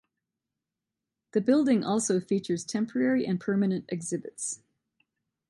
[1.33, 4.63] The building also features temporary and permanent exhibits.